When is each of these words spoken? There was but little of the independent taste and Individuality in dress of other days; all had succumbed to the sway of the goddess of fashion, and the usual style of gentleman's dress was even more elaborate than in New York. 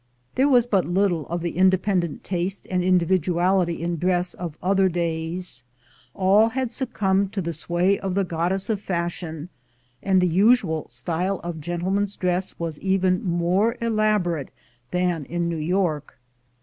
There 0.33 0.49
was 0.49 0.65
but 0.65 0.87
little 0.87 1.27
of 1.27 1.41
the 1.41 1.51
independent 1.55 2.23
taste 2.23 2.65
and 2.71 2.83
Individuality 2.83 3.79
in 3.83 3.97
dress 3.97 4.33
of 4.33 4.57
other 4.59 4.89
days; 4.89 5.63
all 6.15 6.49
had 6.49 6.71
succumbed 6.71 7.33
to 7.33 7.39
the 7.43 7.53
sway 7.53 7.99
of 7.99 8.15
the 8.15 8.23
goddess 8.23 8.67
of 8.71 8.81
fashion, 8.81 9.49
and 10.01 10.19
the 10.19 10.27
usual 10.27 10.87
style 10.89 11.39
of 11.43 11.61
gentleman's 11.61 12.15
dress 12.15 12.55
was 12.57 12.79
even 12.79 13.23
more 13.23 13.77
elaborate 13.79 14.49
than 14.89 15.23
in 15.25 15.47
New 15.47 15.57
York. 15.57 16.17